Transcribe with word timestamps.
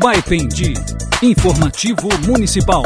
Baipendi, 0.00 0.74
informativo 1.20 2.08
municipal. 2.24 2.84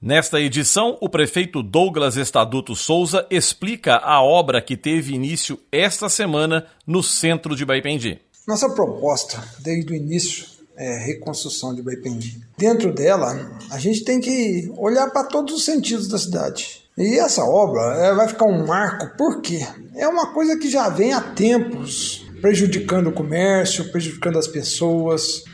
Nesta 0.00 0.38
edição, 0.38 0.98
o 1.00 1.08
prefeito 1.08 1.62
Douglas 1.62 2.16
Estaduto 2.16 2.76
Souza 2.76 3.26
explica 3.30 3.96
a 3.96 4.22
obra 4.22 4.60
que 4.60 4.76
teve 4.76 5.14
início 5.14 5.58
esta 5.72 6.10
semana 6.10 6.66
no 6.86 7.02
centro 7.02 7.56
de 7.56 7.64
Baipendi. 7.64 8.20
Nossa 8.46 8.68
proposta, 8.68 9.42
desde 9.60 9.90
o 9.90 9.96
início, 9.96 10.44
é 10.76 10.98
reconstrução 11.06 11.74
de 11.74 11.80
Baipendi. 11.80 12.38
Dentro 12.58 12.92
dela, 12.92 13.50
a 13.70 13.78
gente 13.78 14.04
tem 14.04 14.20
que 14.20 14.70
olhar 14.76 15.08
para 15.10 15.24
todos 15.24 15.54
os 15.54 15.64
sentidos 15.64 16.06
da 16.06 16.18
cidade. 16.18 16.82
E 16.98 17.18
essa 17.18 17.42
obra 17.44 18.14
vai 18.14 18.28
ficar 18.28 18.44
um 18.44 18.66
marco, 18.66 19.16
por 19.16 19.40
quê? 19.40 19.66
É 19.96 20.06
uma 20.06 20.34
coisa 20.34 20.58
que 20.58 20.68
já 20.68 20.90
vem 20.90 21.14
há 21.14 21.20
tempos 21.22 22.21
prejudicando 22.42 23.06
o 23.06 23.12
comércio, 23.12 23.90
prejudicando 23.92 24.36
as 24.36 24.48
pessoas. 24.48 25.44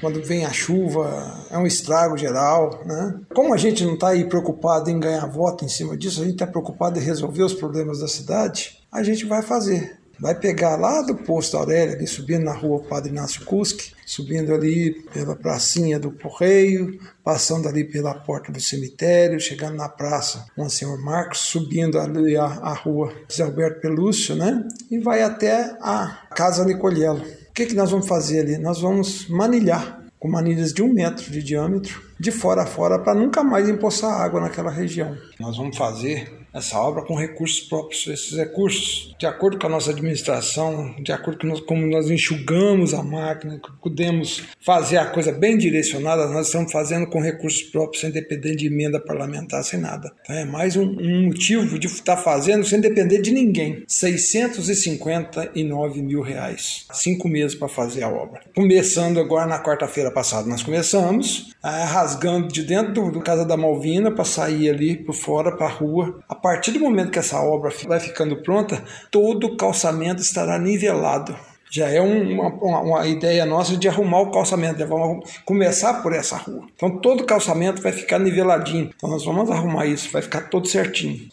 Quando 0.00 0.24
vem 0.24 0.46
a 0.46 0.52
chuva, 0.52 1.46
é 1.50 1.58
um 1.58 1.66
estrago 1.66 2.16
geral. 2.16 2.82
Né? 2.86 3.20
Como 3.34 3.52
a 3.52 3.58
gente 3.58 3.84
não 3.84 3.94
está 3.94 4.08
aí 4.08 4.24
preocupado 4.24 4.90
em 4.90 4.98
ganhar 4.98 5.26
voto 5.26 5.64
em 5.64 5.68
cima 5.68 5.96
disso, 5.96 6.22
a 6.22 6.24
gente 6.24 6.34
está 6.34 6.46
preocupado 6.46 6.98
em 6.98 7.02
resolver 7.02 7.42
os 7.42 7.52
problemas 7.52 8.00
da 8.00 8.08
cidade, 8.08 8.78
a 8.90 9.02
gente 9.02 9.26
vai 9.26 9.42
fazer 9.42 9.98
vai 10.20 10.34
pegar 10.34 10.76
lá 10.76 11.02
do 11.02 11.14
posto 11.14 11.56
Aurélia, 11.56 11.94
ali 11.94 12.06
subindo 12.06 12.44
na 12.44 12.52
rua 12.52 12.82
Padre 12.82 13.10
Inácio 13.10 13.44
Cusque, 13.44 13.92
subindo 14.04 14.52
ali 14.52 14.92
pela 15.12 15.36
pracinha 15.36 15.98
do 15.98 16.10
Correio, 16.10 16.98
passando 17.22 17.68
ali 17.68 17.84
pela 17.84 18.14
porta 18.14 18.50
do 18.50 18.60
cemitério, 18.60 19.40
chegando 19.40 19.76
na 19.76 19.88
praça 19.88 20.46
Monsenhor 20.56 20.98
Marcos, 21.02 21.40
subindo 21.40 21.98
ali 21.98 22.36
a, 22.36 22.44
a 22.44 22.72
rua 22.72 23.12
José 23.28 23.42
Alberto 23.42 23.80
Pelúcio, 23.80 24.34
né? 24.34 24.66
E 24.90 24.98
vai 24.98 25.22
até 25.22 25.76
a 25.80 26.26
Casa 26.34 26.64
Nicolhello. 26.64 27.20
O 27.20 27.52
que, 27.52 27.66
que 27.66 27.74
nós 27.74 27.90
vamos 27.90 28.06
fazer 28.06 28.40
ali? 28.40 28.58
Nós 28.58 28.80
vamos 28.80 29.28
manilhar 29.28 29.98
com 30.18 30.28
manilhas 30.28 30.72
de 30.72 30.82
um 30.82 30.92
metro 30.92 31.30
de 31.30 31.42
diâmetro, 31.42 32.02
de 32.18 32.32
fora 32.32 32.62
a 32.62 32.66
fora, 32.66 32.98
para 32.98 33.14
nunca 33.14 33.42
mais 33.44 33.68
empoçar 33.68 34.20
água 34.20 34.40
naquela 34.40 34.70
região. 34.70 35.16
Nós 35.38 35.56
vamos 35.56 35.76
fazer 35.76 36.32
essa 36.58 36.78
obra 36.78 37.02
com 37.02 37.14
recursos 37.14 37.60
próprios. 37.60 38.06
Esses 38.06 38.36
recursos, 38.36 39.14
de 39.18 39.26
acordo 39.26 39.58
com 39.58 39.66
a 39.66 39.70
nossa 39.70 39.90
administração, 39.90 40.94
de 41.02 41.12
acordo 41.12 41.40
com 41.40 41.46
nós, 41.46 41.60
como 41.60 41.86
nós 41.86 42.10
enxugamos 42.10 42.94
a 42.94 43.02
máquina, 43.02 43.60
podemos 43.82 44.42
fazer 44.60 44.98
a 44.98 45.06
coisa 45.06 45.32
bem 45.32 45.56
direcionada, 45.56 46.28
nós 46.28 46.46
estamos 46.46 46.70
fazendo 46.70 47.06
com 47.06 47.20
recursos 47.20 47.62
próprios, 47.62 48.00
sem 48.00 48.10
depender 48.10 48.56
de 48.56 48.66
emenda 48.66 49.00
parlamentar, 49.00 49.62
sem 49.64 49.80
nada. 49.80 50.12
Então 50.22 50.36
é 50.36 50.44
mais 50.44 50.76
um, 50.76 50.84
um 50.84 51.26
motivo 51.26 51.78
de 51.78 51.86
estar 51.86 52.16
fazendo 52.16 52.64
sem 52.64 52.80
depender 52.80 53.22
de 53.22 53.30
ninguém. 53.30 53.84
659 53.86 56.02
mil 56.02 56.20
reais. 56.20 56.86
Cinco 56.92 57.28
meses 57.28 57.54
para 57.54 57.68
fazer 57.68 58.02
a 58.02 58.08
obra. 58.08 58.40
Começando 58.54 59.20
agora 59.20 59.46
na 59.46 59.62
quarta-feira 59.62 60.10
passada, 60.10 60.48
nós 60.48 60.62
começamos 60.62 61.54
ah, 61.62 61.84
rasgando 61.84 62.48
de 62.48 62.62
dentro 62.62 62.92
do, 62.92 63.12
do 63.12 63.20
Casa 63.20 63.44
da 63.44 63.56
Malvina 63.56 64.10
para 64.10 64.24
sair 64.24 64.70
ali 64.70 64.96
por 64.96 65.14
fora, 65.14 65.56
para 65.56 65.66
a 65.66 65.70
rua. 65.70 66.18
A 66.28 66.34
partir 66.48 66.70
do 66.70 66.80
momento 66.80 67.10
que 67.10 67.18
essa 67.18 67.38
obra 67.42 67.70
vai 67.86 68.00
ficando 68.00 68.42
pronta, 68.42 68.82
todo 69.10 69.48
o 69.48 69.56
calçamento 69.58 70.22
estará 70.22 70.58
nivelado. 70.58 71.36
Já 71.70 71.90
é 71.90 72.00
uma, 72.00 72.48
uma, 72.48 72.80
uma, 72.80 73.06
ideia 73.06 73.44
nossa 73.44 73.76
de 73.76 73.86
arrumar 73.86 74.22
o 74.22 74.30
calçamento, 74.30 74.78
vamos 74.86 75.28
começar 75.44 76.02
por 76.02 76.14
essa 76.14 76.38
rua. 76.38 76.66
Então 76.74 76.98
todo 77.00 77.20
o 77.20 77.26
calçamento 77.26 77.82
vai 77.82 77.92
ficar 77.92 78.18
niveladinho. 78.18 78.88
Então 78.96 79.10
nós 79.10 79.26
vamos 79.26 79.50
arrumar 79.50 79.84
isso, 79.84 80.10
vai 80.10 80.22
ficar 80.22 80.48
todo 80.48 80.66
certinho. 80.66 81.28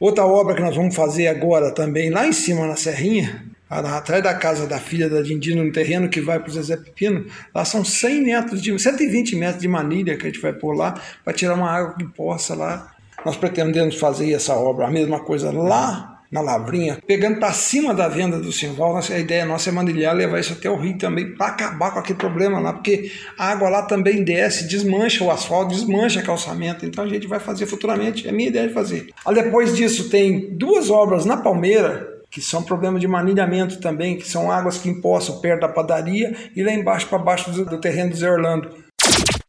Outra 0.00 0.26
obra 0.26 0.56
que 0.56 0.62
nós 0.62 0.74
vamos 0.74 0.96
fazer 0.96 1.28
agora 1.28 1.72
também, 1.72 2.10
lá 2.10 2.26
em 2.26 2.32
cima 2.32 2.66
na 2.66 2.74
Serrinha, 2.74 3.44
atrás 3.70 4.20
da 4.20 4.34
casa 4.34 4.66
da 4.66 4.80
filha 4.80 5.08
da 5.08 5.22
Dindina, 5.22 5.62
no 5.62 5.70
terreno 5.70 6.08
que 6.08 6.20
vai 6.20 6.40
para 6.40 6.50
o 6.50 6.52
Zezé 6.52 6.76
Pepino, 6.76 7.24
lá 7.54 7.64
são 7.64 7.84
100 7.84 8.22
metros 8.22 8.60
de 8.60 8.76
120 8.76 9.36
metros 9.36 9.62
de 9.62 9.68
manilha 9.68 10.16
que 10.16 10.26
a 10.26 10.28
gente 10.28 10.40
vai 10.40 10.52
pôr 10.52 10.72
lá 10.72 11.00
para 11.24 11.32
tirar 11.32 11.54
uma 11.54 11.70
água 11.70 11.94
que 11.96 12.04
possa 12.04 12.56
lá 12.56 12.97
nós 13.24 13.36
pretendemos 13.36 13.96
fazer 13.96 14.32
essa 14.32 14.54
obra, 14.54 14.86
a 14.86 14.90
mesma 14.90 15.20
coisa 15.20 15.50
lá 15.50 16.18
na 16.30 16.40
Lavrinha, 16.40 16.98
pegando 17.06 17.38
para 17.38 17.52
cima 17.52 17.94
da 17.94 18.06
venda 18.06 18.38
do 18.38 18.52
Simval. 18.52 18.96
A 18.96 19.18
ideia 19.18 19.44
nossa 19.46 19.70
é 19.70 19.72
manilhar, 19.72 20.14
levar 20.14 20.38
isso 20.38 20.52
até 20.52 20.70
o 20.70 20.76
rio 20.76 20.98
também, 20.98 21.34
para 21.34 21.46
acabar 21.46 21.90
com 21.90 21.98
aquele 21.98 22.18
problema 22.18 22.60
lá, 22.60 22.72
porque 22.72 23.10
a 23.38 23.50
água 23.50 23.68
lá 23.68 23.82
também 23.82 24.22
desce, 24.22 24.68
desmancha 24.68 25.24
o 25.24 25.30
asfalto, 25.30 25.74
desmancha 25.74 26.22
calçamento. 26.22 26.84
Então 26.84 27.04
a 27.04 27.08
gente 27.08 27.26
vai 27.26 27.40
fazer 27.40 27.66
futuramente, 27.66 28.28
é 28.28 28.32
minha 28.32 28.48
ideia 28.48 28.68
de 28.68 28.74
fazer. 28.74 29.08
Aí 29.24 29.34
depois 29.34 29.74
disso, 29.74 30.10
tem 30.10 30.54
duas 30.54 30.90
obras 30.90 31.24
na 31.24 31.36
Palmeira, 31.36 32.06
que 32.30 32.42
são 32.42 32.62
problema 32.62 32.98
de 32.98 33.08
manilhamento 33.08 33.80
também, 33.80 34.18
que 34.18 34.28
são 34.28 34.50
águas 34.52 34.76
que 34.76 34.90
empoçam 34.90 35.40
perto 35.40 35.62
da 35.62 35.68
padaria 35.68 36.36
e 36.54 36.62
lá 36.62 36.72
embaixo 36.72 37.06
para 37.06 37.18
baixo 37.18 37.50
do, 37.50 37.64
do 37.64 37.80
terreno 37.80 38.10
do 38.10 38.16
Zé 38.16 38.30
Orlando. 38.30 38.87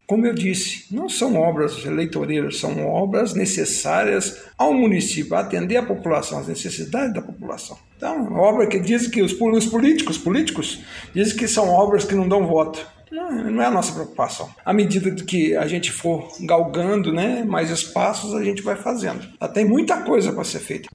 Como 0.09 0.25
eu 0.25 0.33
disse, 0.33 0.85
não 0.89 1.07
são 1.07 1.35
obras 1.35 1.85
eleitoreiras, 1.85 2.57
são 2.57 2.83
obras 2.87 3.35
necessárias 3.35 4.41
ao 4.57 4.73
município, 4.73 5.35
atender 5.35 5.77
a 5.77 5.85
população, 5.85 6.39
as 6.39 6.47
necessidades 6.47 7.13
da 7.13 7.21
população. 7.21 7.77
Então, 7.95 8.33
obra 8.33 8.65
que 8.65 8.79
diz 8.79 9.05
que 9.05 9.21
os, 9.21 9.39
os 9.39 9.65
políticos, 9.67 10.17
políticos, 10.17 10.79
dizem 11.13 11.37
que 11.37 11.47
são 11.47 11.69
obras 11.69 12.05
que 12.05 12.15
não 12.15 12.27
dão 12.27 12.47
voto. 12.47 12.83
Não, 13.11 13.51
não 13.51 13.61
é 13.61 13.67
a 13.67 13.71
nossa 13.71 13.93
preocupação. 13.93 14.49
À 14.65 14.73
medida 14.73 15.11
que 15.11 15.55
a 15.55 15.67
gente 15.67 15.91
for 15.91 16.27
galgando 16.39 17.13
né, 17.13 17.43
mais 17.43 17.69
espaços, 17.69 18.33
a 18.33 18.43
gente 18.43 18.63
vai 18.63 18.77
fazendo. 18.77 19.27
Tem 19.53 19.63
muita 19.63 20.01
coisa 20.01 20.33
para 20.33 20.43
ser 20.43 20.59
feita. 20.59 20.89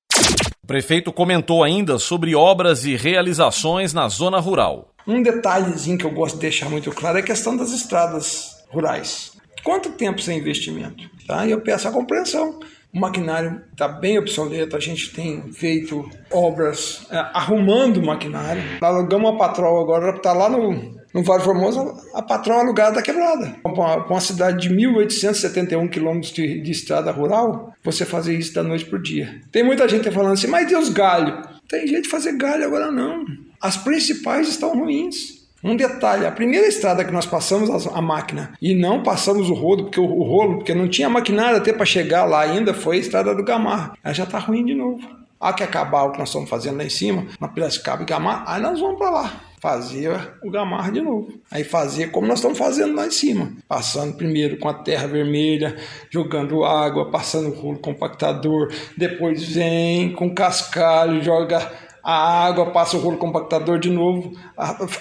O 0.61 0.67
prefeito 0.67 1.13
comentou 1.13 1.63
ainda 1.63 2.01
sobre 2.01 2.35
obras 2.35 2.85
e 2.85 2.97
realizações 2.97 3.95
na 3.95 4.09
zona 4.09 4.41
rural. 4.41 4.89
Um 5.07 5.23
detalhezinho 5.23 5.99
que 5.99 6.05
eu 6.05 6.11
gosto 6.11 6.35
de 6.35 6.41
deixar 6.41 6.69
muito 6.69 6.91
claro 6.91 7.19
é 7.19 7.21
a 7.21 7.25
questão 7.25 7.57
das 7.57 7.71
estradas 7.71 8.54
rurais. 8.75 9.33
Quanto 9.63 9.93
tempo 9.93 10.21
sem 10.21 10.39
investimento? 10.39 11.09
Tá? 11.27 11.47
E 11.47 11.51
eu 11.51 11.61
peço 11.61 11.89
a 11.89 11.93
compreensão. 11.93 12.61
O 12.93 13.01
maquinário 13.01 13.61
está 13.73 13.89
bem 13.89 14.19
obsoleto, 14.19 14.77
a 14.77 14.81
gente 14.81 15.13
tem 15.13 15.53
feito 15.53 16.09
obras 16.31 17.05
é, 17.11 17.17
arrumando 17.17 17.97
o 17.97 18.07
maquinário. 18.07 18.63
Alugamos 18.81 19.31
uma 19.31 19.39
patroa 19.39 19.83
agora, 19.83 20.15
está 20.15 20.33
lá 20.33 20.49
no, 20.49 20.95
no 21.13 21.23
Vale 21.25 21.43
Formoso, 21.43 21.93
a 22.15 22.23
patroa 22.23 22.61
alugada 22.61 22.91
está 22.91 23.03
quebrada. 23.03 23.57
Para 23.63 23.73
uma, 23.73 24.07
uma, 24.07 24.21
cidade 24.21 24.69
de 24.69 24.75
1.871 24.75 25.91
quilômetros 25.91 26.33
de, 26.33 26.61
de 26.61 26.71
estrada 26.71 27.11
rural, 27.11 27.75
você 27.83 28.05
fazer 28.05 28.39
isso 28.39 28.55
da 28.55 28.63
noite 28.63 28.85
para 28.85 28.99
o 28.99 29.03
dia. 29.03 29.41
Tem 29.51 29.65
muita 29.65 29.89
gente 29.89 30.09
falando 30.13 30.35
assim, 30.35 30.47
mas 30.47 30.69
Deus 30.69 30.89
galho. 30.89 31.43
Tem 31.69 31.89
jeito 31.89 32.05
de 32.05 32.11
fazer 32.11 32.37
galho 32.37 32.65
agora 32.65 32.93
não. 32.93 33.25
As 33.61 33.77
principais 33.77 34.49
estão 34.49 34.73
ruins. 34.73 35.34
Um 35.65 35.77
detalhe, 35.77 36.27
a 36.27 36.31
primeira 36.31 36.69
estrada 36.69 37.03
que 37.03 37.11
nós 37.11 37.25
passamos 37.25 37.87
a 37.87 38.03
máquina 38.03 38.53
e 38.61 38.75
não 38.75 39.03
passamos 39.03 39.49
o 39.49 39.55
rolo, 39.55 39.85
porque 39.85 39.99
o, 39.99 40.23
rolo, 40.23 40.57
porque 40.57 40.75
não 40.75 40.87
tinha 40.87 41.09
maquinário 41.09 41.57
até 41.57 41.73
para 41.73 41.87
chegar 41.87 42.27
lá 42.27 42.43
ainda, 42.43 42.75
foi 42.75 42.99
a 42.99 43.01
estrada 43.01 43.35
do 43.35 43.43
Gamar. 43.43 43.95
Ela 44.05 44.13
já 44.13 44.25
está 44.25 44.39
ruim 44.39 44.63
de 44.63 44.75
novo. 44.75 45.01
Há 45.41 45.55
que 45.55 45.63
acabar 45.63 46.05
o 46.05 46.13
que 46.13 46.19
nós 46.19 46.29
estamos 46.29 46.51
fazendo 46.51 46.77
lá 46.77 46.85
em 46.85 46.91
cima, 46.91 47.27
na 47.41 47.49
Piracicaba 47.49 48.03
e 48.03 48.07
Gamar, 48.07 48.45
aí 48.47 48.61
nós 48.61 48.79
vamos 48.79 48.99
para 48.99 49.11
lá 49.11 49.41
fazer 49.65 50.11
o 50.43 50.51
Gamar 50.51 50.93
de 50.93 51.01
novo. 51.01 51.33
Aí 51.51 51.65
fazer 51.65 52.11
como 52.11 52.27
nós 52.27 52.39
estamos 52.39 52.59
fazendo 52.59 52.95
lá 52.95 53.07
em 53.07 53.11
cima. 53.11 53.51
Passando 53.67 54.15
primeiro 54.15 54.59
com 54.59 54.69
a 54.69 54.75
terra 54.75 55.07
vermelha, 55.07 55.75
jogando 56.11 56.63
água, 56.63 57.11
passando 57.11 57.49
o 57.49 57.55
rolo 57.55 57.79
compactador, 57.79 58.71
depois 58.99 59.43
vem 59.43 60.13
com 60.13 60.35
cascalho, 60.35 61.23
joga 61.23 61.73
a 62.05 62.45
água, 62.45 62.71
passa 62.71 62.99
o 62.99 63.01
rolo 63.01 63.17
compactador 63.17 63.79
de 63.79 63.89
novo, 63.91 64.33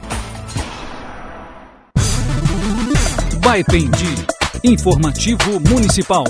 Baipendi, 3.41 4.25
informativo 4.61 5.57
municipal. 5.69 6.25